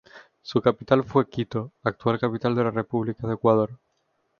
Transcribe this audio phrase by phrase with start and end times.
[0.41, 3.77] Su capital fue Quito, actual capital de la República de Ecuador.